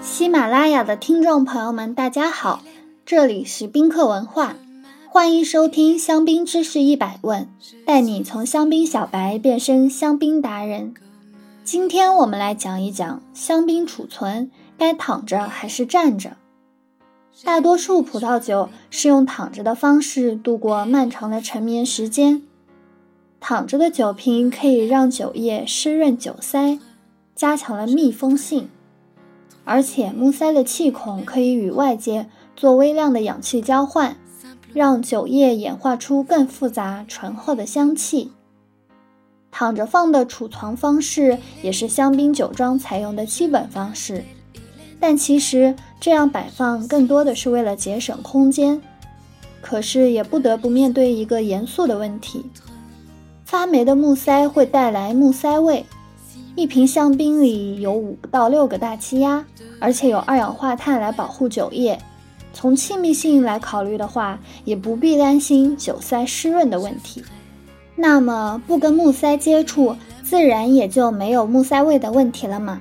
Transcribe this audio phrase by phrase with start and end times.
[0.00, 2.62] 喜马拉雅的听众朋友们，大家好，
[3.04, 4.54] 这里是宾客文化，
[5.08, 7.48] 欢迎收听香槟知识一百问，
[7.84, 10.94] 带你从香槟小白变身香槟达人。
[11.64, 16.36] 今天我们来讲一讲香槟储存该躺着还是站着。
[17.42, 22.42] 大多数葡萄酒是用躺着的方式度过漫长的陈眠时间。
[23.40, 26.78] 躺着的酒瓶可以让酒液湿润酒塞，
[27.34, 28.68] 加强了密封性。
[29.68, 34.16] 而且木塞的气孔可以与外界做微量的氧气交换，
[34.72, 38.32] 让酒液演化出更复杂醇厚的香气。
[39.50, 44.24] 躺着放的储藏方式也是香槟酒庄采用的基本方式，
[44.98, 48.80] 但其实这样摆放更多的是为了节省空间。
[49.60, 52.46] 可是也不得不面对一个严肃的问题。
[53.44, 55.84] 发霉的木塞会带来木塞味。
[56.56, 59.44] 一瓶香槟里有五到六个大气压，
[59.78, 61.98] 而且有二氧化碳来保护酒液。
[62.52, 67.22] 从气密性来考虑的话，也不必担心酒塞湿润的问题。
[67.94, 72.80] 那么不跟木塞接触，自然也就没有木塞味的问题了嘛。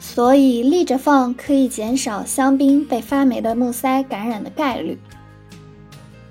[0.00, 4.98] 所以立着放可以减少香槟被发霉的木塞感染的概率。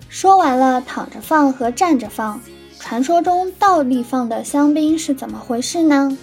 [0.10, 2.39] 说完了躺着放和站着放。
[2.80, 6.17] 传说中倒立放的香槟是怎么回事呢？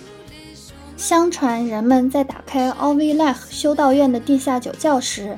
[0.97, 5.37] 相传人们在打开奥维莱修道院的地下酒窖时，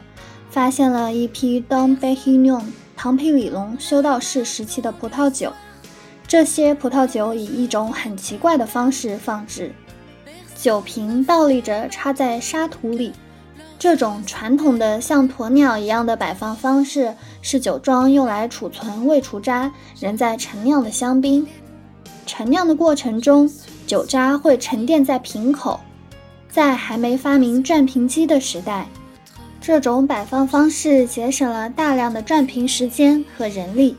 [0.51, 2.62] 发现了一批 Dom b e h i n o
[2.95, 5.53] 唐培里龙修道士时期的葡萄酒。
[6.29, 9.73] 这些葡萄酒以一种很奇怪的方式放置，
[10.57, 13.12] 酒瓶倒立着插在沙土里。
[13.79, 21.47] 这种传统的像鸵鸟一样的摆放方式，是酒庄用来储存未除渣仍在陈酿的香槟。
[22.25, 23.49] 陈酿的过程中，
[23.87, 25.81] 酒渣会沉淀在瓶口。
[26.48, 28.87] 在还没发明转瓶机的时代，
[29.61, 33.94] 这种摆放方式节省了大量的转瓶时间和人力。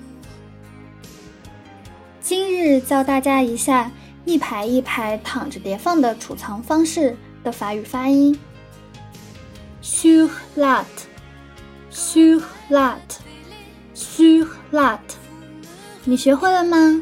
[2.19, 3.91] 今日教大家一下
[4.25, 8.37] 一排一排躺着叠放的储藏方式的法语发音。
[9.83, 10.85] Sur lat,
[11.91, 12.97] sur lat,
[13.95, 14.99] sur lat，
[16.03, 17.01] 你学会了吗？